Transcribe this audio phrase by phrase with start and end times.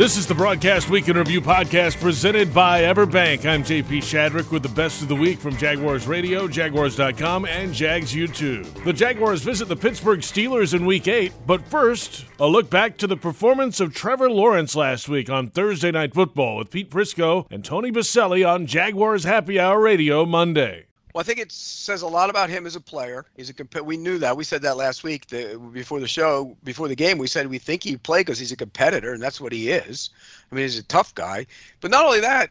[0.00, 3.44] This is the Broadcast Week in Review podcast presented by Everbank.
[3.44, 8.14] I'm JP Shadrick with the best of the week from Jaguars Radio, Jaguars.com, and Jags
[8.14, 8.64] YouTube.
[8.84, 13.06] The Jaguars visit the Pittsburgh Steelers in Week 8, but first, a look back to
[13.06, 17.62] the performance of Trevor Lawrence last week on Thursday Night Football with Pete Prisco and
[17.62, 20.86] Tony Boselli on Jaguars Happy Hour Radio Monday.
[21.12, 23.26] Well, I think it says a lot about him as a player.
[23.36, 24.36] He's a comp- we knew that.
[24.36, 27.18] We said that last week the, before the show, before the game.
[27.18, 30.10] We said we think he played because he's a competitor, and that's what he is.
[30.50, 31.46] I mean, he's a tough guy.
[31.80, 32.50] But not only that,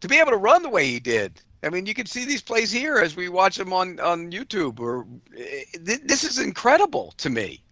[0.00, 1.40] to be able to run the way he did.
[1.62, 4.80] I mean, you can see these plays here as we watch them on on YouTube.
[4.80, 7.62] Or eh, this is incredible to me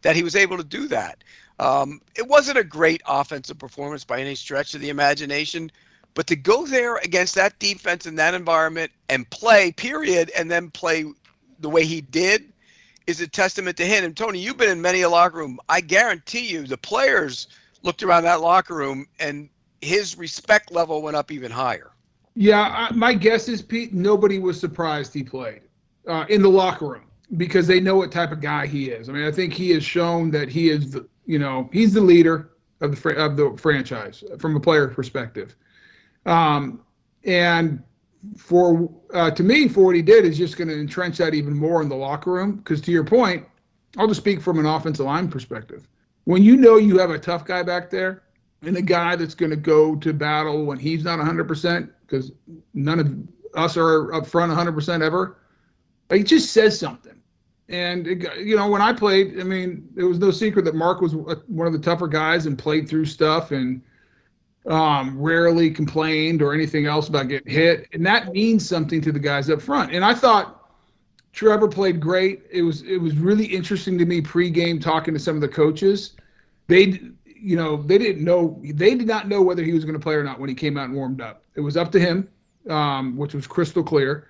[0.00, 1.22] that he was able to do that.
[1.58, 5.70] Um, it wasn't a great offensive performance by any stretch of the imagination
[6.14, 10.70] but to go there against that defense in that environment and play, period, and then
[10.70, 11.04] play
[11.60, 12.52] the way he did
[13.06, 14.04] is a testament to him.
[14.04, 15.58] And Tony, you've been in many a locker room.
[15.68, 17.48] I guarantee you the players
[17.82, 19.48] looked around that locker room and
[19.80, 21.90] his respect level went up even higher.
[22.34, 23.92] Yeah, I, my guess is Pete.
[23.92, 25.62] Nobody was surprised he played
[26.08, 27.04] uh, in the locker room
[27.36, 29.08] because they know what type of guy he is.
[29.08, 32.00] I mean, I think he has shown that he is the, you know, he's the
[32.00, 35.56] leader of the of the franchise from a player perspective.
[36.26, 36.80] Um,
[37.24, 37.82] and
[38.36, 41.56] for uh, to me, for what he did is just going to entrench that even
[41.56, 42.56] more in the locker room.
[42.56, 43.46] Because to your point,
[43.98, 45.88] I'll just speak from an offensive line perspective.
[46.24, 48.22] When you know you have a tough guy back there
[48.62, 52.32] and a guy that's going to go to battle when he's not 100%, because
[52.74, 55.38] none of us are up front 100% ever,
[56.10, 57.20] it just says something.
[57.68, 61.00] And it, you know, when I played, I mean, it was no secret that Mark
[61.00, 63.82] was one of the tougher guys and played through stuff and
[64.66, 69.18] um, rarely complained or anything else about getting hit, and that means something to the
[69.18, 69.92] guys up front.
[69.92, 70.70] And I thought
[71.32, 72.42] Trevor played great.
[72.50, 76.14] It was it was really interesting to me pregame talking to some of the coaches.
[76.68, 80.02] They you know they didn't know they did not know whether he was going to
[80.02, 81.42] play or not when he came out and warmed up.
[81.54, 82.28] It was up to him,
[82.68, 84.28] um, which was crystal clear.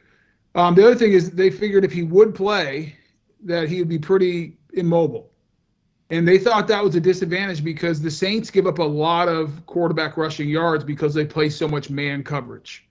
[0.54, 2.96] Um, the other thing is they figured if he would play,
[3.44, 5.31] that he would be pretty immobile.
[6.12, 9.64] And they thought that was a disadvantage because the Saints give up a lot of
[9.64, 12.86] quarterback rushing yards because they play so much man coverage.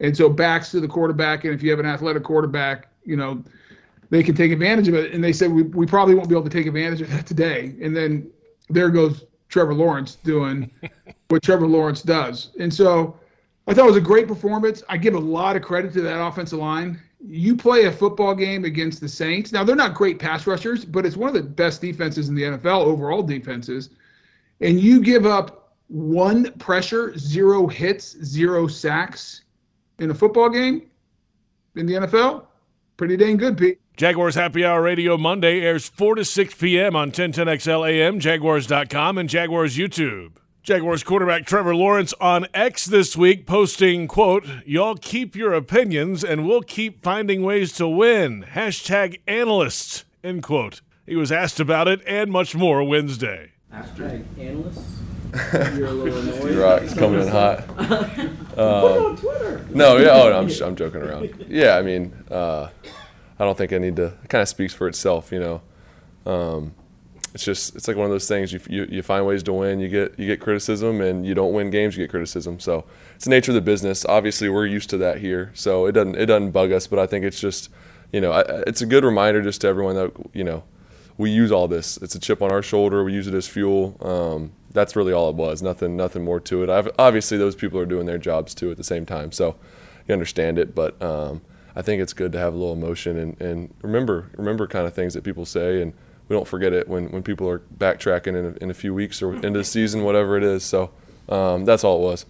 [0.00, 3.44] And so backs to the quarterback, and if you have an athletic quarterback, you know,
[4.08, 5.12] they can take advantage of it.
[5.12, 7.76] And they said we, we probably won't be able to take advantage of that today.
[7.82, 8.30] And then
[8.70, 10.70] there goes Trevor Lawrence doing
[11.28, 12.52] what Trevor Lawrence does.
[12.58, 13.20] And so
[13.66, 14.82] I thought it was a great performance.
[14.88, 18.64] I give a lot of credit to that offensive line you play a football game
[18.64, 19.52] against the Saints.
[19.52, 22.42] Now they're not great pass rushers, but it's one of the best defenses in the
[22.42, 23.90] NFL overall defenses.
[24.60, 29.42] And you give up one pressure, zero hits, zero sacks
[29.98, 30.86] in a football game
[31.76, 32.46] in the NFL.
[32.96, 33.80] Pretty dang good, Pete.
[33.96, 36.94] Jaguars Happy Hour Radio Monday airs 4 to 6 p.m.
[36.94, 40.32] on 1010XL AM, Jaguars.com, and Jaguars YouTube.
[40.66, 46.44] Jaguars quarterback Trevor Lawrence on X this week posting, quote, Y'all keep your opinions and
[46.44, 48.44] we'll keep finding ways to win.
[48.52, 50.80] Hashtag analysts, end quote.
[51.06, 53.52] He was asked about it and much more Wednesday.
[53.72, 55.02] Hashtag analysts?
[55.78, 56.56] You're a little annoyed.
[56.56, 57.64] Rock's coming in hot.
[57.76, 59.64] Put it on Twitter.
[59.72, 61.46] No, yeah, oh, no, I'm, I'm joking around.
[61.46, 62.70] Yeah, I mean, uh,
[63.38, 65.62] I don't think I need to, it kind of speaks for itself, you know.
[66.28, 66.74] Um,
[67.36, 69.78] it's just it's like one of those things you, you, you find ways to win
[69.78, 72.58] you get you get criticism and you don't win games you get criticism.
[72.58, 74.06] So it's the nature of the business.
[74.06, 77.06] Obviously we're used to that here so it doesn't it doesn't bug us but I
[77.06, 77.68] think it's just
[78.10, 78.32] you know
[78.66, 80.64] it's a good reminder just to everyone that you know
[81.18, 81.98] we use all this.
[81.98, 83.04] It's a chip on our shoulder.
[83.04, 83.96] We use it as fuel.
[84.00, 85.60] Um, that's really all it was.
[85.60, 86.70] Nothing nothing more to it.
[86.70, 89.56] I've, obviously those people are doing their jobs too at the same time so
[90.08, 91.42] you understand it but um,
[91.74, 94.94] I think it's good to have a little emotion and, and remember remember kind of
[94.94, 95.92] things that people say and
[96.28, 99.22] we don't forget it when, when people are backtracking in a, in a few weeks
[99.22, 100.64] or into the season, whatever it is.
[100.64, 100.90] So
[101.28, 102.26] um, that's all it was.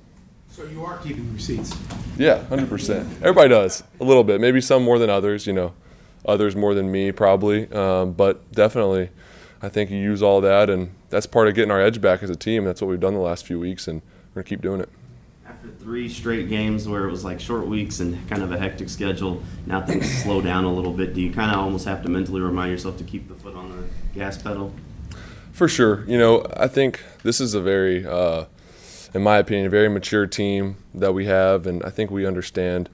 [0.51, 1.75] So you are keeping receipts?
[2.17, 3.01] Yeah, 100%.
[3.21, 5.75] Everybody does a little bit, maybe some more than others, you know,
[6.25, 7.71] others more than me probably.
[7.73, 9.11] Um, but definitely,
[9.61, 12.31] I think you use all that, and that's part of getting our edge back as
[12.31, 12.65] a team.
[12.65, 14.01] That's what we've done the last few weeks, and
[14.35, 14.89] we're going to keep doing it
[15.47, 18.89] After three straight games where it was like short weeks and kind of a hectic
[18.89, 19.43] schedule.
[19.67, 21.15] Now things slow down a little bit.
[21.15, 23.71] Do you kind of almost have to mentally remind yourself to keep the foot on
[23.71, 23.76] the
[24.17, 24.73] gas pedal?
[25.53, 26.05] For sure.
[26.07, 28.47] You know, I think this is a very, uh,
[29.15, 32.91] in my opinion, a very mature team that we have, and I think we understand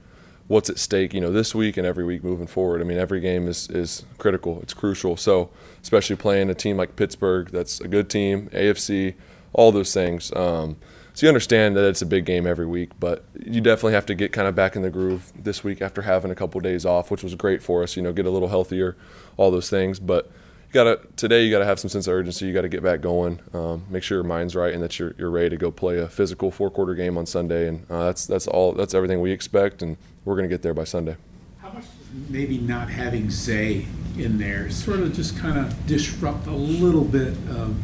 [0.47, 1.13] what's at stake.
[1.13, 2.81] You know, this week and every week moving forward.
[2.81, 4.61] I mean, every game is is critical.
[4.61, 5.17] It's crucial.
[5.17, 5.49] So,
[5.81, 9.15] especially playing a team like Pittsburgh, that's a good team, AFC,
[9.53, 10.31] all those things.
[10.33, 10.77] Um,
[11.13, 14.15] so you understand that it's a big game every week, but you definitely have to
[14.15, 16.87] get kind of back in the groove this week after having a couple of days
[16.87, 17.95] off, which was great for us.
[17.95, 18.97] You know, get a little healthier,
[19.37, 19.99] all those things.
[19.99, 20.31] But
[20.73, 22.45] you gotta today you gotta have some sense of urgency.
[22.47, 23.39] You gotta get back going.
[23.53, 26.07] Um, make sure your mind's right and that you're you're ready to go play a
[26.07, 27.67] physical four quarter game on Sunday.
[27.67, 30.83] And uh, that's that's all that's everything we expect, and we're gonna get there by
[30.83, 31.15] Sunday.
[31.61, 31.85] How much
[32.27, 33.85] maybe not having Zay
[34.17, 37.75] in there sort of just kind of disrupt a little bit of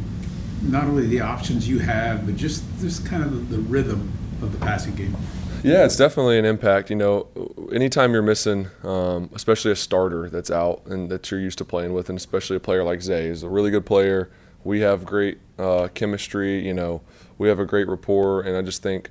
[0.62, 4.58] not only the options you have, but just just kind of the rhythm of the
[4.58, 5.16] passing game.
[5.62, 6.90] Yeah, it's definitely an impact.
[6.90, 7.26] You know,
[7.72, 11.92] anytime you're missing, um, especially a starter that's out and that you're used to playing
[11.92, 14.30] with, and especially a player like Zay is a really good player.
[14.64, 16.66] We have great uh, chemistry.
[16.66, 17.02] You know,
[17.38, 19.10] we have a great rapport, and I just think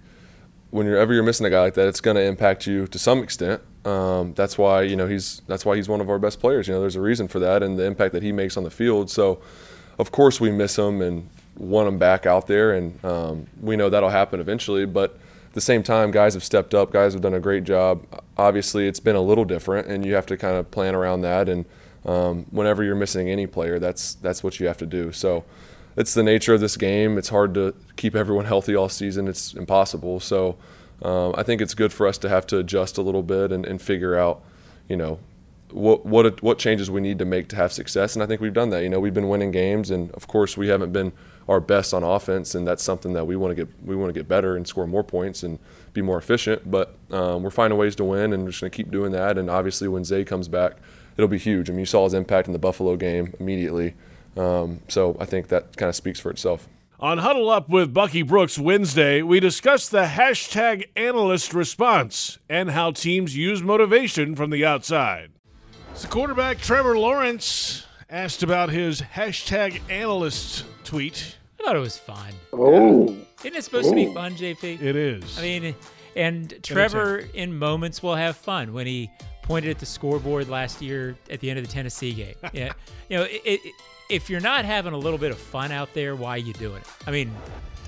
[0.71, 3.61] whenever you're missing a guy like that, it's going to impact you to some extent.
[3.85, 6.67] Um, that's why you know he's that's why he's one of our best players.
[6.67, 8.69] You know, there's a reason for that, and the impact that he makes on the
[8.69, 9.09] field.
[9.09, 9.41] So,
[9.97, 13.89] of course, we miss him and want him back out there, and um, we know
[13.89, 15.17] that'll happen eventually, but
[15.49, 16.91] at the same time, guys have stepped up.
[16.91, 18.05] Guys have done a great job.
[18.37, 21.49] Obviously, it's been a little different, and you have to kind of plan around that.
[21.49, 21.65] And
[22.05, 25.11] um, whenever you're missing any player, that's that's what you have to do.
[25.11, 25.43] So
[25.97, 27.17] it's the nature of this game.
[27.17, 29.27] It's hard to keep everyone healthy all season.
[29.27, 30.19] It's impossible.
[30.19, 30.55] So
[31.01, 33.65] um, I think it's good for us to have to adjust a little bit and,
[33.65, 34.43] and figure out,
[34.87, 35.17] you know,
[35.71, 38.15] what what what changes we need to make to have success.
[38.15, 38.83] And I think we've done that.
[38.83, 41.11] You know, we've been winning games, and of course, we haven't been
[41.47, 44.19] our best on offense, and that's something that we want to get we want to
[44.19, 45.59] get better and score more points and
[45.93, 46.69] be more efficient.
[46.69, 49.37] But um, we're finding ways to win, and we're just going to keep doing that.
[49.37, 50.77] And obviously, when Zay comes back,
[51.17, 51.69] it'll be huge.
[51.69, 53.95] I mean, you saw his impact in the Buffalo game immediately.
[54.37, 56.67] Um, so I think that kind of speaks for itself.
[56.99, 62.91] On Huddle Up with Bucky Brooks Wednesday, we discussed the hashtag analyst response and how
[62.91, 65.31] teams use motivation from the outside.
[66.01, 72.33] The quarterback Trevor Lawrence asked about his hashtag analyst tweet I thought it was fun.
[72.53, 73.15] Oh.
[73.43, 74.81] Isn't it supposed to be fun, JP?
[74.81, 75.37] It is.
[75.37, 75.75] I mean,
[76.15, 79.11] and Trevor in moments will have fun when he
[79.43, 82.35] pointed at the scoreboard last year at the end of the Tennessee game.
[82.53, 82.71] yeah,
[83.09, 83.59] you know, it, it,
[84.09, 86.77] if you're not having a little bit of fun out there, why are you doing
[86.77, 86.87] it?
[87.05, 87.31] I mean,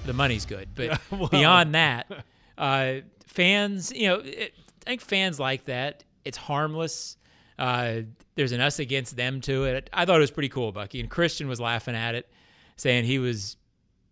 [0.05, 1.29] the money's good, but Well.
[1.29, 2.11] beyond that,
[2.57, 4.53] uh, fans, you know, it,
[4.85, 6.03] I think fans like that.
[6.25, 7.17] It's harmless.
[7.61, 8.01] Uh,
[8.33, 9.87] there's an us against them to it.
[9.93, 10.99] I thought it was pretty cool, Bucky.
[10.99, 12.27] And Christian was laughing at it,
[12.75, 13.55] saying he was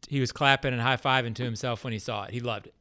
[0.08, 2.32] he was clapping and high fiving to himself when he saw it.
[2.32, 2.76] He loved it.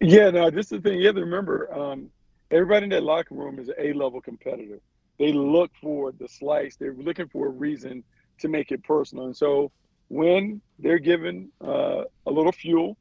[0.00, 0.98] Yeah, no, this is the thing.
[0.98, 2.10] You have to remember, um,
[2.50, 4.78] everybody in that locker room is an A-level competitor.
[5.18, 6.76] They look for the slice.
[6.76, 8.04] They're looking for a reason
[8.40, 9.24] to make it personal.
[9.24, 9.72] And so
[10.08, 12.98] when they're given uh, a little fuel,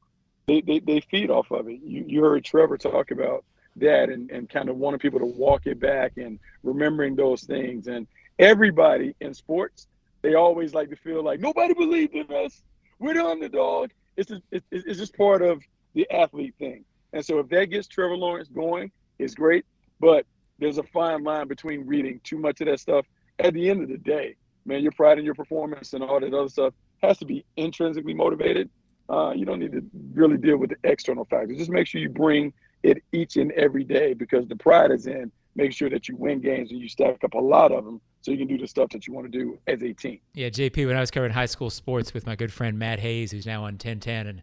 [0.48, 1.82] they, they, they feed off of it.
[1.84, 3.44] You, you heard Trevor talk about
[3.80, 7.88] that and, and kind of wanting people to walk it back and remembering those things.
[7.88, 9.88] And everybody in sports,
[10.22, 12.62] they always like to feel like nobody believed in us.
[13.00, 13.92] We're the underdog.
[14.18, 15.62] It's just, it's, just part of
[15.94, 16.84] the athlete thing.
[17.14, 19.66] And so if that gets Trevor Lawrence going, it's great.
[20.00, 20.26] But
[20.60, 23.06] there's a fine line between reading too much of that stuff.
[23.40, 24.36] At the end of the day,
[24.66, 28.14] man, your pride in your performance and all that other stuff has to be intrinsically
[28.14, 28.70] motivated.
[29.10, 29.84] Uh, you don't need to
[30.14, 31.58] really deal with the external factors.
[31.58, 32.54] Just make sure you bring
[32.84, 36.40] it each and every day because the pride is in making sure that you win
[36.40, 38.90] games and you stack up a lot of them so you can do the stuff
[38.90, 40.20] that you want to do as a team.
[40.34, 43.32] Yeah, JP, when I was covering high school sports with my good friend Matt Hayes,
[43.32, 44.42] who's now on 1010 and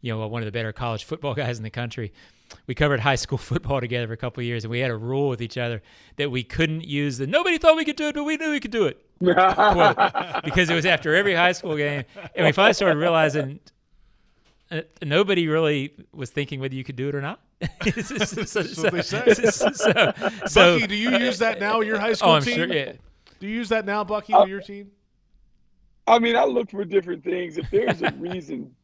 [0.00, 2.12] you know one of the better college football guys in the country,
[2.66, 4.96] we covered high school football together for a couple of years, and we had a
[4.96, 5.82] rule with each other
[6.16, 8.60] that we couldn't use the "nobody thought we could do it, but we knew we
[8.60, 12.98] could do it" because it was after every high school game, and we finally started
[12.98, 13.60] realizing
[14.70, 17.40] uh, nobody really was thinking whether you could do it or not.
[17.60, 19.34] So, That's they say.
[19.50, 20.02] so, so-
[20.54, 21.80] Bucky, do you use that now?
[21.80, 22.54] In your high school Oh, I'm team?
[22.56, 22.66] sure.
[22.72, 22.92] Yeah.
[23.40, 24.90] Do you use that now, Bucky, Uh, with your team?
[26.06, 27.58] I mean, I look for different things.
[27.58, 28.74] If there's a reason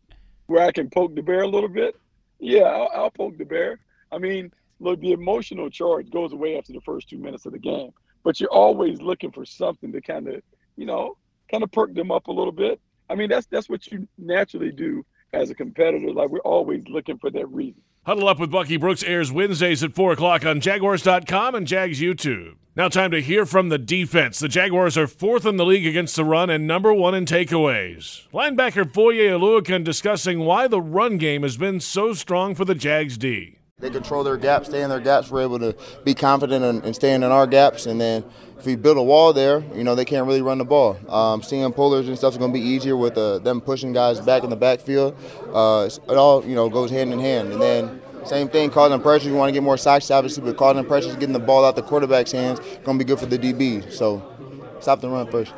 [0.47, 1.97] where I can poke the bear a little bit,
[2.38, 3.78] yeah, I'll, I'll poke the bear.
[4.12, 7.59] I mean, look, the emotional charge goes away after the first two minutes of the
[7.59, 7.90] game,
[8.23, 10.43] but you're always looking for something to kind of,
[10.76, 11.16] you know,
[11.50, 12.81] kind of perk them up a little bit.
[13.09, 16.11] I mean, that's that's what you naturally do as a competitor.
[16.12, 17.83] Like we're always looking for that reason.
[18.06, 22.56] Huddle Up with Bucky Brooks airs Wednesdays at 4 o'clock on Jaguars.com and Jags YouTube.
[22.76, 24.38] Now, time to hear from the defense.
[24.38, 28.28] The Jaguars are fourth in the league against the run and number one in takeaways.
[28.30, 33.16] Linebacker Foye Oluokun discussing why the run game has been so strong for the Jags
[33.16, 33.58] D.
[33.85, 35.31] They control their gaps, stay in their gaps.
[35.31, 37.85] We're able to be confident and, in staying in our gaps.
[37.85, 38.25] And then
[38.59, 40.99] if we build a wall there, you know, they can't really run the ball.
[41.07, 44.21] Um, seeing pullers and stuff is going to be easier with uh, them pushing guys
[44.21, 45.14] back in the backfield.
[45.53, 47.53] Uh, it all, you know, goes hand in hand.
[47.53, 49.29] And then same thing, causing pressure.
[49.29, 51.83] You want to get more sacks, obviously, but causing pressure getting the ball out the
[51.83, 52.61] quarterback's hands.
[52.85, 53.93] Going to be good for the DB.
[53.93, 54.23] So
[54.81, 55.53] stop the run first.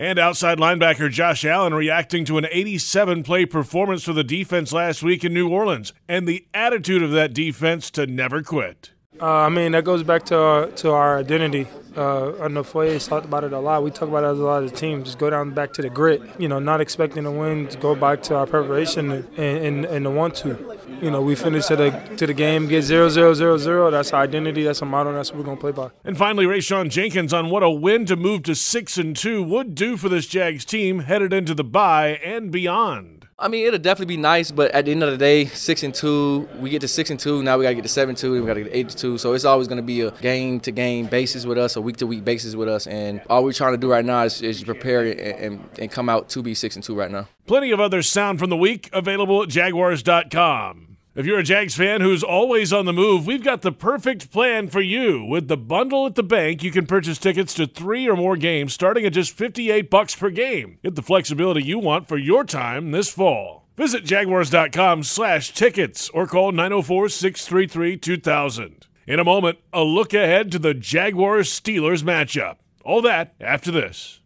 [0.00, 5.02] And outside linebacker Josh Allen reacting to an 87 play performance for the defense last
[5.02, 8.92] week in New Orleans and the attitude of that defense to never quit.
[9.20, 11.66] Uh, I mean, that goes back to our, to our identity.
[11.96, 13.82] Uh, I know Foye talked about it a lot.
[13.82, 15.06] We talk about it as a lot of teams.
[15.06, 16.22] Just go down back to the grit.
[16.38, 17.66] You know, not expecting to win.
[17.68, 20.78] To go back to our preparation and, and, and the want to.
[21.02, 23.90] You know, we finish to the to the game, get zero zero zero zero.
[23.90, 24.62] That's our identity.
[24.62, 25.12] That's our model.
[25.12, 25.90] That's what we're gonna play by.
[26.04, 29.74] And finally, Rayshawn Jenkins on what a win to move to six and two would
[29.74, 33.17] do for this Jags team headed into the bye and beyond.
[33.40, 35.94] I mean, it'll definitely be nice, but at the end of the day, six and
[35.94, 37.40] two, we get to six and two.
[37.40, 38.88] Now we got to get to seven two, and we got to get to eight
[38.88, 39.16] to two.
[39.16, 42.06] So it's always to be a game to game basis with us, a week to
[42.06, 45.02] week basis with us, and all we're trying to do right now is, is prepare
[45.02, 47.28] and, and, and come out to be six and two right now.
[47.46, 50.87] Plenty of other sound from the week available at Jaguars.com.
[51.18, 54.68] If you're a Jags fan who's always on the move, we've got the perfect plan
[54.68, 55.24] for you.
[55.24, 58.72] With the bundle at the bank, you can purchase tickets to 3 or more games
[58.72, 60.78] starting at just 58 bucks per game.
[60.84, 63.66] Get the flexibility you want for your time this fall.
[63.76, 68.84] Visit jaguars.com slash tickets or call 904-633-2000.
[69.08, 72.58] In a moment, a look ahead to the Jaguars Steelers matchup.
[72.84, 74.20] All that after this.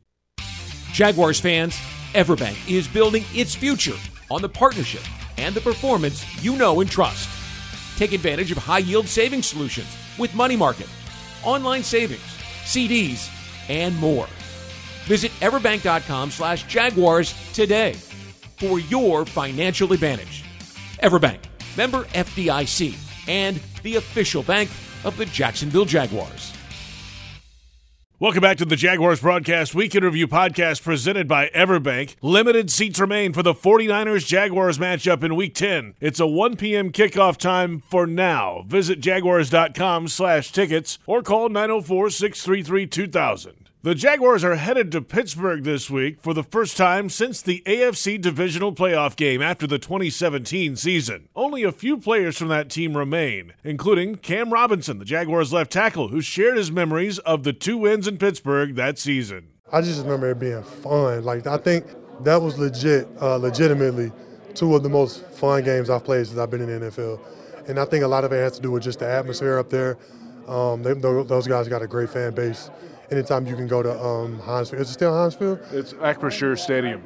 [0.93, 1.75] Jaguars fans,
[2.13, 3.97] Everbank is building its future
[4.31, 5.01] on the partnership
[5.39, 7.29] and the performance you know and trust.
[7.97, 10.89] Take advantage of high yield savings solutions with money market,
[11.45, 12.21] online savings,
[12.65, 13.29] CDs,
[13.69, 14.29] and more.
[15.05, 17.95] Visit everbank.com slash jaguars today
[18.57, 20.45] for your financial advantage.
[21.03, 21.41] Everbank,
[21.77, 22.97] member FDIC,
[23.29, 24.71] and the official bank
[25.05, 26.53] of the Jacksonville Jaguars.
[28.23, 32.15] Welcome back to the Jaguars Broadcast Week in Review podcast presented by Everbank.
[32.23, 35.95] Limited seats remain for the 49ers Jaguars matchup in Week 10.
[35.99, 36.93] It's a 1 p.m.
[36.93, 38.63] kickoff time for now.
[38.69, 43.62] Visit jaguars.com slash tickets or call 904 633 2000.
[43.85, 48.21] The Jaguars are headed to Pittsburgh this week for the first time since the AFC
[48.21, 51.29] Divisional Playoff game after the 2017 season.
[51.35, 56.11] Only a few players from that team remain, including Cam Robinson, the Jaguars left tackle,
[56.11, 59.49] who shared his memories of the two wins in Pittsburgh that season.
[59.73, 61.25] I just remember it being fun.
[61.25, 61.85] Like I think
[62.21, 64.13] that was legit, uh, legitimately
[64.55, 67.19] two of the most fun games I've played since I've been in the NFL.
[67.69, 69.71] And I think a lot of it has to do with just the atmosphere up
[69.71, 69.99] there.
[70.47, 72.71] Um, they, those guys got a great fan base
[73.13, 75.61] anytime you can go to um, Heinz, is it still Heinz Field?
[75.71, 77.03] It's Acrisure Stadium.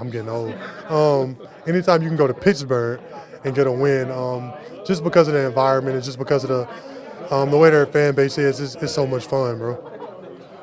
[0.00, 0.54] I'm getting old.
[0.88, 3.00] Um, anytime you can go to Pittsburgh
[3.44, 4.52] and get a win, um,
[4.84, 8.14] just because of the environment and just because of the um, the way their fan
[8.14, 9.74] base is, it's, it's so much fun, bro.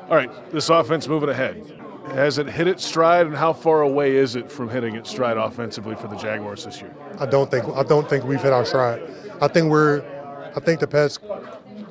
[0.08, 1.62] All right, this offense moving ahead.
[2.12, 5.36] Has it hit its stride, and how far away is it from hitting its stride
[5.36, 6.94] offensively for the Jaguars this year?
[7.18, 9.02] I don't think I don't think we've hit our stride.
[9.40, 10.02] I think we're
[10.56, 11.20] I think the past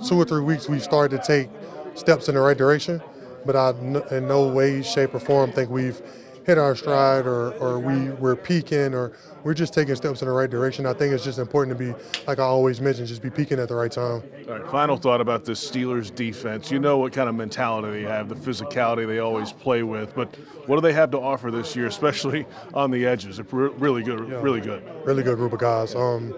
[0.07, 1.49] two or three weeks we've started to take
[1.95, 3.01] steps in the right direction,
[3.45, 3.71] but I
[4.11, 6.01] in no way, shape, or form think we've
[6.45, 10.33] hit our stride or, or we, we're peaking or we're just taking steps in the
[10.33, 10.85] right direction.
[10.85, 11.93] I think it's just important to be,
[12.27, 14.23] like I always mention, just be peaking at the right time.
[14.47, 16.71] All right, final thought about this Steelers defense.
[16.71, 20.35] You know what kind of mentality they have, the physicality they always play with, but
[20.67, 23.39] what do they have to offer this year, especially on the edges?
[23.51, 24.83] Really good, yeah, really good.
[25.05, 25.95] Really good group of guys.
[25.95, 26.33] Um,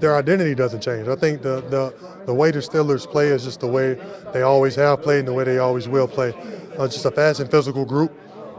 [0.00, 1.08] their identity doesn't change.
[1.08, 1.94] I think the, the,
[2.26, 3.94] the way the Steelers play is just the way
[4.32, 6.34] they always have played and the way they always will play.
[6.76, 8.12] Uh, just a fast and physical group.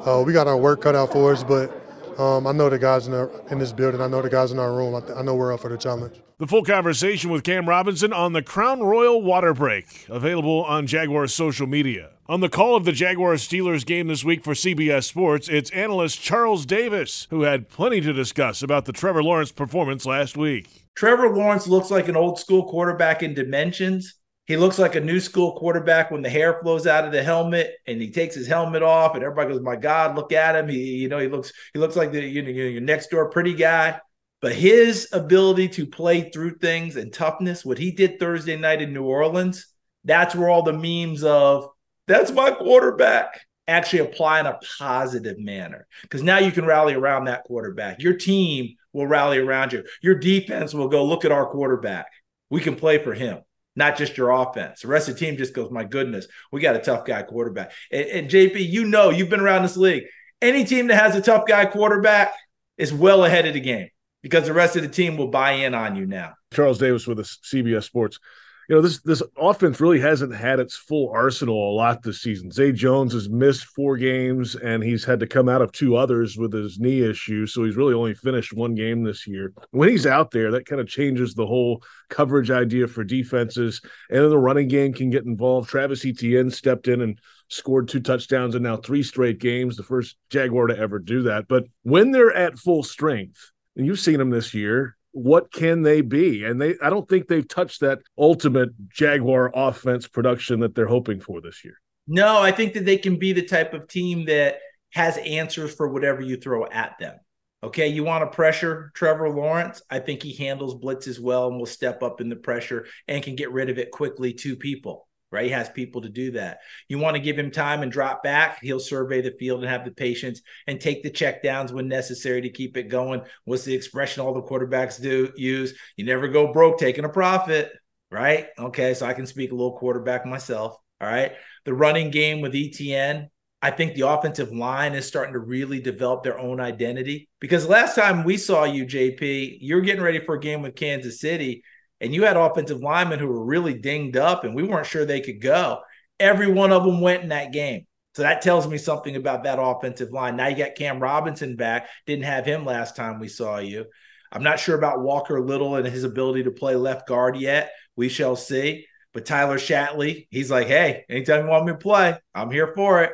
[0.05, 1.71] Uh, we got our work cut out for us, but
[2.19, 4.01] um, I know the guys in, the, in this building.
[4.01, 4.93] I know the guys in our room.
[4.93, 6.21] I, th- I know we're up for the challenge.
[6.37, 11.33] The full conversation with Cam Robinson on the Crown Royal Water Break, available on Jaguars
[11.33, 12.11] social media.
[12.27, 16.21] On the call of the Jaguars Steelers game this week for CBS Sports, it's analyst
[16.21, 20.85] Charles Davis, who had plenty to discuss about the Trevor Lawrence performance last week.
[20.95, 24.15] Trevor Lawrence looks like an old school quarterback in dimensions.
[24.45, 27.75] He looks like a new school quarterback when the hair flows out of the helmet
[27.87, 30.97] and he takes his helmet off and everybody goes, "My God, look at him!" He,
[30.97, 33.99] you know, he looks he looks like the you know your next door pretty guy.
[34.41, 38.93] But his ability to play through things and toughness, what he did Thursday night in
[38.93, 39.65] New Orleans,
[40.03, 41.67] that's where all the memes of
[42.07, 47.25] "that's my quarterback" actually apply in a positive manner because now you can rally around
[47.25, 48.01] that quarterback.
[48.01, 49.83] Your team will rally around you.
[50.01, 52.07] Your defense will go, look at our quarterback.
[52.49, 53.39] We can play for him,
[53.75, 54.81] not just your offense.
[54.81, 57.71] The rest of the team just goes, my goodness, we got a tough guy quarterback.
[57.91, 60.03] And, and JP, you know, you've been around this league.
[60.41, 62.33] Any team that has a tough guy quarterback
[62.77, 63.89] is well ahead of the game
[64.21, 66.33] because the rest of the team will buy in on you now.
[66.53, 68.19] Charles Davis with us, CBS Sports
[68.67, 72.51] you know this this offense really hasn't had its full arsenal a lot this season.
[72.51, 76.37] Zay Jones has missed four games and he's had to come out of two others
[76.37, 79.53] with his knee issue, so he's really only finished one game this year.
[79.71, 84.21] When he's out there, that kind of changes the whole coverage idea for defenses, and
[84.21, 85.69] then the running game can get involved.
[85.69, 87.19] Travis Etienne stepped in and
[87.49, 91.47] scored two touchdowns in now three straight games, the first Jaguar to ever do that.
[91.47, 96.01] But when they're at full strength, and you've seen them this year, what can they
[96.01, 96.43] be?
[96.43, 101.21] And they I don't think they've touched that ultimate Jaguar offense production that they're hoping
[101.21, 101.79] for this year.
[102.05, 104.59] No, I think that they can be the type of team that
[104.91, 107.15] has answers for whatever you throw at them.
[107.63, 109.81] Okay, you want to pressure Trevor Lawrence?
[109.89, 113.23] I think he handles blitz as well and will step up in the pressure and
[113.23, 115.45] can get rid of it quickly to people right?
[115.45, 116.59] He has people to do that.
[116.87, 118.59] You want to give him time and drop back.
[118.61, 122.41] He'll survey the field and have the patience and take the check downs when necessary
[122.41, 123.21] to keep it going.
[123.43, 125.77] What's the expression all the quarterbacks do use?
[125.97, 127.71] You never go broke taking a profit,
[128.11, 128.47] right?
[128.57, 130.77] Okay, so I can speak a little quarterback myself.
[131.01, 131.33] All right.
[131.65, 133.29] The running game with Etienne,
[133.61, 137.95] I think the offensive line is starting to really develop their own identity because last
[137.95, 141.63] time we saw you, JP, you're getting ready for a game with Kansas City
[142.01, 145.21] and you had offensive linemen who were really dinged up and we weren't sure they
[145.21, 145.79] could go.
[146.19, 147.85] Every one of them went in that game.
[148.15, 150.37] So that tells me something about that offensive line.
[150.37, 151.89] Now you got Cam Robinson back.
[152.05, 153.85] Didn't have him last time we saw you.
[154.31, 157.71] I'm not sure about Walker Little and his ability to play left guard yet.
[157.95, 158.85] We shall see.
[159.13, 163.03] But Tyler Shatley, he's like, hey, anytime you want me to play, I'm here for
[163.03, 163.13] it.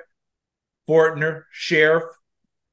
[0.88, 2.04] Fortner, Scherff,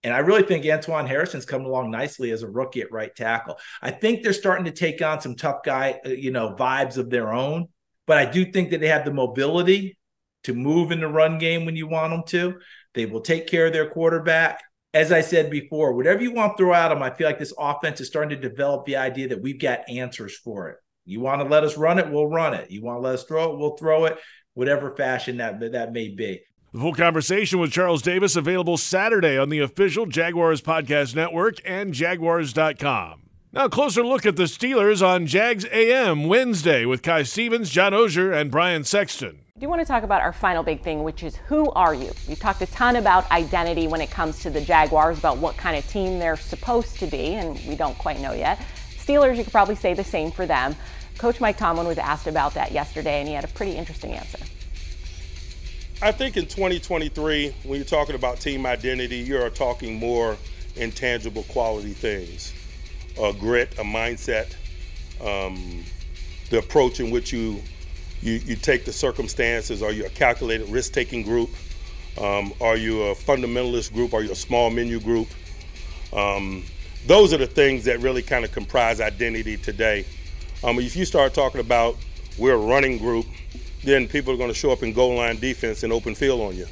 [0.04, 3.58] and I really think Antoine Harrison's coming along nicely as a rookie at right tackle.
[3.82, 7.10] I think they're starting to take on some tough guy, uh, you know, vibes of
[7.10, 7.68] their own.
[8.06, 9.98] But I do think that they have the mobility
[10.44, 12.60] to move in the run game when you want them to.
[12.94, 14.62] They will take care of their quarterback.
[14.94, 17.52] As I said before, whatever you want to throw at them, I feel like this
[17.58, 20.76] offense is starting to develop the idea that we've got answers for it.
[21.04, 22.70] You want to let us run it, we'll run it.
[22.70, 24.18] You want to let us throw it, we'll throw it,
[24.54, 26.42] whatever fashion that that may be.
[26.78, 31.92] The full conversation with Charles Davis available Saturday on the official Jaguars Podcast Network and
[31.92, 33.23] Jaguars.com.
[33.52, 37.94] Now, a closer look at the Steelers on Jags AM Wednesday with Kai Stevens, John
[37.94, 39.40] Oehser, and Brian Sexton.
[39.56, 42.12] I do want to talk about our final big thing, which is who are you?
[42.28, 45.76] We've talked a ton about identity when it comes to the Jaguars, about what kind
[45.76, 48.64] of team they're supposed to be, and we don't quite know yet.
[48.97, 50.76] Steelers, you could probably say the same for them.
[51.18, 54.38] Coach Mike Tomlin was asked about that yesterday, and he had a pretty interesting answer.
[56.00, 60.36] I think in 2023, when you're talking about team identity, you're talking more
[60.76, 62.54] intangible quality things
[63.20, 64.54] a grit, a mindset,
[65.20, 65.82] um,
[66.50, 67.61] the approach in which you,
[68.22, 69.82] you, you take the circumstances.
[69.82, 71.50] Are you a calculated risk taking group?
[72.16, 74.14] Um, are you a fundamentalist group?
[74.14, 75.26] Are you a small menu group?
[76.12, 76.62] Um,
[77.08, 80.06] those are the things that really kind of comprise identity today.
[80.62, 81.96] Um, if you start talking about
[82.38, 83.26] we're a running group,
[83.84, 86.56] then people are going to show up in goal line defense and open field on
[86.56, 86.66] you.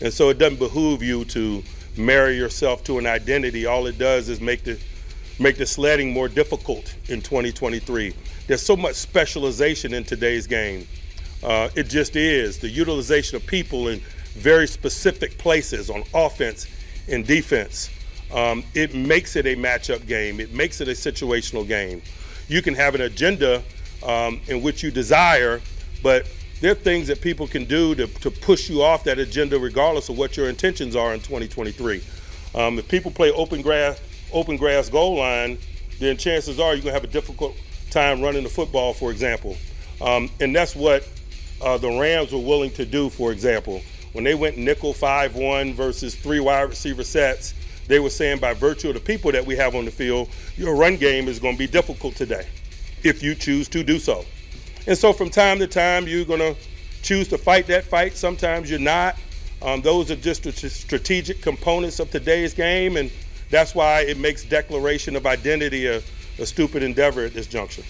[0.00, 1.62] And so it doesn't behoove you to
[1.96, 3.66] marry yourself to an identity.
[3.66, 4.78] All it does is make the
[5.38, 8.14] make the sledding more difficult in 2023.
[8.46, 10.86] There's so much specialization in today's game.
[11.42, 12.58] Uh, it just is.
[12.58, 14.00] The utilization of people in
[14.34, 16.66] very specific places on offense
[17.08, 17.90] and defense.
[18.32, 20.40] Um, it makes it a matchup game.
[20.40, 22.02] It makes it a situational game.
[22.48, 23.62] You can have an agenda
[24.02, 25.60] um, in which you desire,
[26.02, 26.26] but
[26.62, 30.08] there are things that people can do to, to push you off that agenda regardless
[30.08, 32.00] of what your intentions are in 2023.
[32.54, 34.00] Um, if people play open grass,
[34.32, 35.58] open grass goal line,
[35.98, 37.56] then chances are you're going to have a difficult
[37.90, 39.56] time running the football, for example.
[40.00, 41.08] Um, and that's what
[41.60, 43.82] uh, the Rams were willing to do, for example.
[44.12, 47.54] When they went nickel 5 1 versus three wide receiver sets,
[47.88, 50.76] they were saying by virtue of the people that we have on the field, your
[50.76, 52.46] run game is going to be difficult today
[53.02, 54.24] if you choose to do so.
[54.86, 56.56] And so from time to time, you're going to
[57.02, 58.16] choose to fight that fight.
[58.16, 59.16] Sometimes you're not.
[59.62, 63.12] Um, those are just the strategic components of today's game, and
[63.50, 66.02] that's why it makes declaration of identity a,
[66.38, 67.84] a stupid endeavor at this juncture.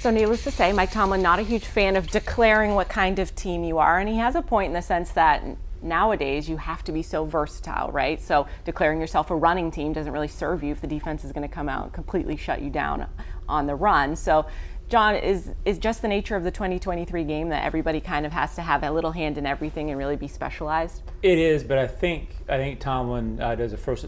[0.00, 3.34] So, needless to say, Mike Tomlin not a huge fan of declaring what kind of
[3.34, 5.42] team you are, and he has a point in the sense that
[5.82, 8.20] nowadays you have to be so versatile, right?
[8.20, 11.46] So, declaring yourself a running team doesn't really serve you if the defense is going
[11.46, 13.06] to come out and completely shut you down
[13.48, 14.16] on the run.
[14.16, 14.46] So,
[14.88, 18.54] John, is is just the nature of the 2023 game that everybody kind of has
[18.56, 21.02] to have a little hand in everything and really be specialized?
[21.22, 24.06] It is, but I think I think Tomlin uh, does a first.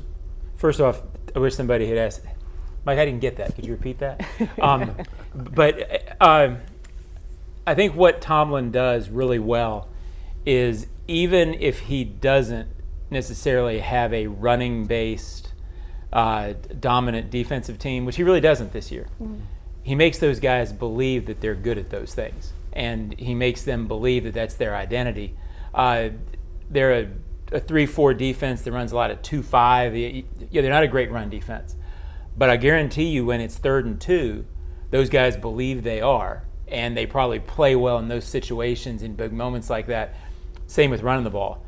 [0.56, 1.02] First off,
[1.34, 2.22] I wish somebody had asked,
[2.84, 2.98] Mike.
[2.98, 3.54] I didn't get that.
[3.54, 4.24] Could you repeat that?
[4.62, 4.96] um,
[5.34, 6.56] but uh,
[7.66, 9.88] I think what Tomlin does really well
[10.44, 12.68] is even if he doesn't
[13.10, 15.52] necessarily have a running based
[16.12, 19.08] uh, dominant defensive team, which he really doesn't this year.
[19.20, 19.55] Mm-hmm
[19.86, 23.86] he makes those guys believe that they're good at those things, and he makes them
[23.86, 25.36] believe that that's their identity.
[25.72, 26.08] Uh,
[26.68, 27.08] they're a,
[27.52, 29.96] a three-four defense that runs a lot of two-five.
[29.96, 31.76] Yeah, they're not a great run defense,
[32.36, 34.44] but I guarantee you, when it's third and two,
[34.90, 39.32] those guys believe they are, and they probably play well in those situations in big
[39.32, 40.16] moments like that.
[40.66, 41.64] Same with running the ball.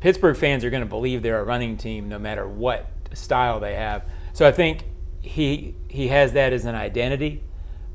[0.00, 3.76] Pittsburgh fans are going to believe they're a running team no matter what style they
[3.76, 4.04] have.
[4.34, 4.84] So I think
[5.22, 7.42] he he has that as an identity,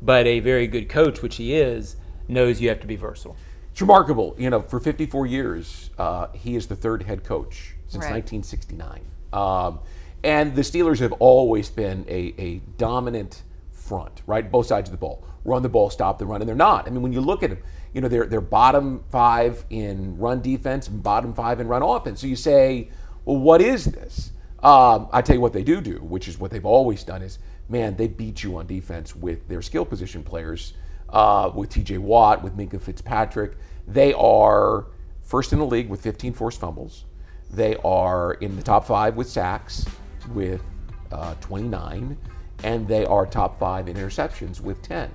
[0.02, 1.96] but a very good coach, which he is,
[2.28, 3.36] knows you have to be versatile.
[3.72, 4.36] It's remarkable.
[4.38, 8.14] You know, for 54 years, uh, he is the third head coach since Right.
[8.14, 9.02] 1969.
[9.34, 9.80] Um,
[10.24, 14.50] and the Steelers have always been a, a dominant front, right?
[14.50, 15.24] Both sides of the ball.
[15.44, 16.42] Run the ball, stop the run.
[16.42, 16.88] And they're not.
[16.88, 17.60] I mean, when you look at them,
[17.94, 22.22] you know, they're, they're bottom five in run defense and bottom five in run offense.
[22.22, 22.90] So you say,
[23.26, 24.32] well, what is this?
[24.62, 27.40] Um, I tell you what they do do, which is what they've always done is,
[27.72, 30.74] man, they beat you on defense with their skill position players,
[31.10, 33.54] uh, with TJ Watt, with Minkah Fitzpatrick.
[33.88, 34.88] They are
[35.22, 37.06] first in the league with 15 forced fumbles.
[37.50, 39.86] They are in the top five with sacks
[40.34, 40.62] with
[41.12, 42.18] uh, 29,
[42.64, 45.10] and they are top five in interceptions with 10.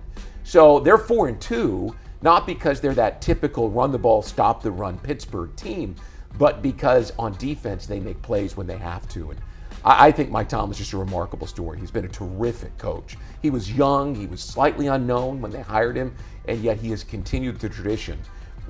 [0.45, 4.71] So they're four and two, not because they're that typical run the ball, stop the
[4.71, 5.97] run Pittsburgh team,
[6.39, 9.31] but because on defense they make plays when they have to.
[9.31, 9.41] And
[9.87, 11.79] I, I think Mike Tom is just a remarkable story.
[11.79, 13.17] He's been a terrific coach.
[13.41, 16.15] He was young, he was slightly unknown when they hired him,
[16.47, 18.19] and yet he has continued the tradition.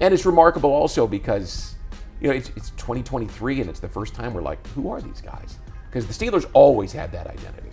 [0.01, 1.75] And it's remarkable also because
[2.21, 5.21] you know, it's, it's 2023 and it's the first time we're like, who are these
[5.21, 5.59] guys?
[5.89, 7.71] Because the Steelers always had that identity.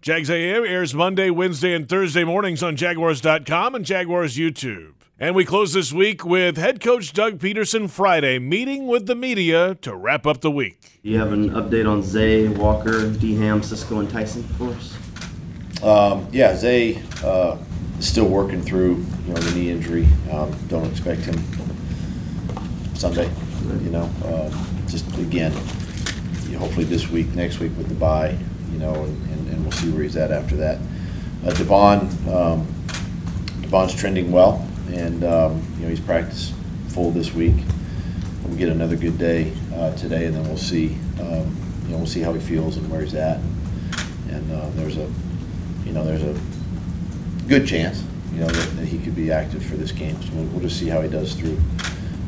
[0.00, 4.95] Jags AM airs Monday, Wednesday, and Thursday mornings on Jaguars.com and Jaguars YouTube.
[5.18, 9.74] And we close this week with head coach Doug Pederson Friday meeting with the media
[9.76, 11.00] to wrap up the week.
[11.02, 14.94] Do you have an update on Zay, Walker, D Ham, Cisco, and Tyson for us?
[15.82, 17.56] Um, yeah, Zay uh,
[17.98, 20.06] is still working through you know the knee injury.
[20.30, 21.42] Um, don't expect him
[22.92, 23.30] Sunday.
[23.84, 25.54] You know, um, just again,
[26.44, 28.36] you know, hopefully this week, next week with the bye.
[28.70, 30.76] You know, and, and, and we'll see where he's at after that.
[31.42, 32.00] Uh, DaVon,
[32.30, 32.66] um,
[33.62, 36.54] DaVon's trending well, and um, you know he's practiced
[36.88, 37.56] full this week.
[38.44, 40.96] We'll get another good day uh, today, and then we'll see.
[41.20, 43.38] Um, you know, we'll see how he feels and where he's at.
[44.28, 45.08] And uh, there's a,
[45.84, 46.38] you know, there's a
[47.46, 50.20] good chance, you know, that, that he could be active for this game.
[50.22, 51.58] So we'll, we'll just see how he does through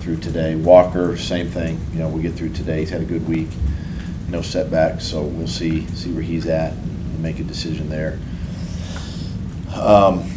[0.01, 0.55] through today.
[0.55, 1.81] Walker, same thing.
[1.93, 2.81] You know, we get through today.
[2.81, 3.49] He's had a good week.
[4.29, 8.19] No setbacks, so we'll see see where he's at and make a decision there.
[9.75, 10.31] Um,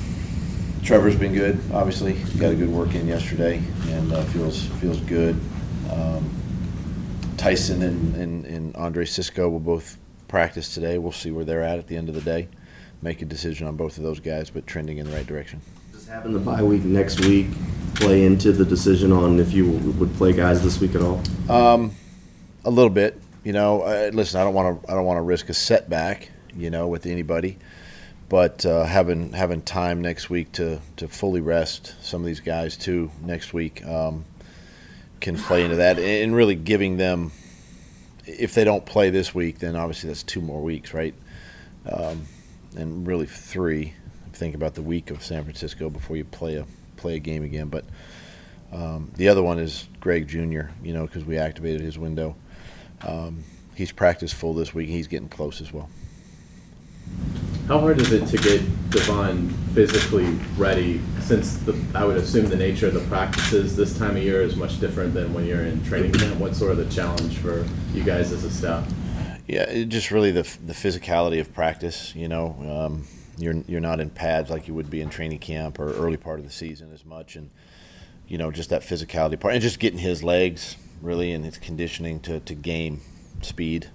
[0.84, 1.60] Trevor's been good.
[1.74, 5.40] Obviously, he got a good work in yesterday and uh, feels feels good.
[5.92, 6.30] Um,
[7.38, 10.98] Tyson and, and, and Andre Cisco will both practice today.
[10.98, 12.48] We'll see where they're at at the end of the day.
[13.02, 15.62] Make a decision on both of those guys, but trending in the right direction.
[15.92, 17.48] Does having the bye week next week
[17.96, 21.22] play into the decision on if you would play guys this week at all?
[21.50, 21.94] Um,
[22.64, 23.20] a little bit.
[23.44, 24.92] You know, uh, listen, I don't want to.
[24.92, 26.30] I don't want to risk a setback.
[26.56, 27.58] You know, with anybody,
[28.32, 32.78] but uh, having having time next week to to fully rest some of these guys
[32.78, 34.24] too next week um,
[35.20, 37.34] can play into that, and really giving them.
[38.26, 41.14] If they don't play this week, then obviously that's two more weeks, right?
[41.86, 42.26] Um,
[42.78, 43.96] and really three.
[44.32, 46.66] Think about the week of San Francisco before you play a
[46.96, 47.68] play a game again.
[47.68, 47.84] But
[48.72, 52.38] um, the other one is Greg Junior You know, because we activated his window.
[53.02, 53.44] Um,
[53.76, 54.88] he's practiced full this week.
[54.88, 55.90] He's getting close as well.
[57.68, 60.26] How hard is it to get DaVon physically
[60.58, 61.02] ready?
[61.22, 64.56] Since the, I would assume the nature of the practices this time of year is
[64.56, 66.38] much different than when you're in training camp.
[66.38, 68.92] What's sort of the challenge for you guys as a staff?
[69.48, 72.16] Yeah, it just really the the physicality of practice.
[72.16, 75.80] You know, um, you're you're not in pads like you would be in training camp
[75.80, 77.50] or early part of the season as much, and
[78.28, 82.20] you know just that physicality part, and just getting his legs really and his conditioning
[82.22, 83.02] to to game
[83.42, 83.90] speed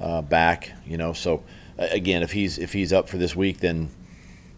[0.00, 0.72] uh, back.
[0.86, 1.42] You know, so
[1.80, 3.90] again, if he's if he's up for this week, then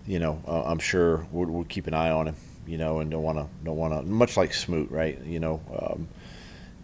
[0.06, 2.36] you know uh, I'm sure we'll, we'll keep an eye on him.
[2.66, 5.20] You know, and don't want to don't want to much like Smoot, right?
[5.24, 5.60] You know.
[5.80, 6.08] Um,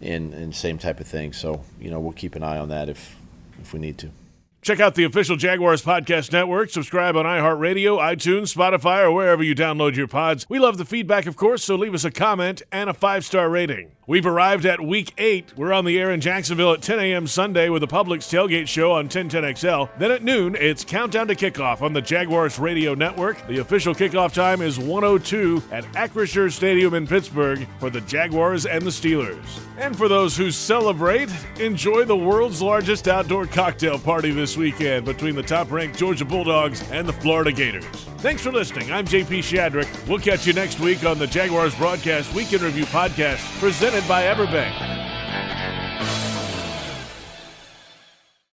[0.01, 1.33] and, and same type of thing.
[1.33, 3.15] So, you know, we'll keep an eye on that if
[3.61, 4.11] if we need to.
[4.61, 6.69] Check out the official Jaguars Podcast Network.
[6.69, 10.45] Subscribe on iHeartRadio, iTunes, Spotify, or wherever you download your pods.
[10.49, 13.49] We love the feedback, of course, so leave us a comment and a five star
[13.49, 13.91] rating.
[14.05, 15.55] We've arrived at week eight.
[15.55, 17.27] We're on the air in Jacksonville at 10 a.m.
[17.27, 19.87] Sunday with the Publix Tailgate Show on 1010XL.
[19.99, 23.45] Then at noon, it's Countdown to Kickoff on the Jaguars Radio Network.
[23.47, 28.81] The official kickoff time is 102 at Acrisure Stadium in Pittsburgh for the Jaguars and
[28.81, 29.45] the Steelers.
[29.77, 35.35] And for those who celebrate, enjoy the world's largest outdoor cocktail party this weekend between
[35.35, 37.85] the top ranked Georgia Bulldogs and the Florida Gators.
[38.17, 38.91] Thanks for listening.
[38.91, 40.07] I'm JP Shadrick.
[40.07, 44.23] We'll catch you next week on the Jaguars Broadcast Week in Review Podcast presented by
[44.23, 45.08] Everbank.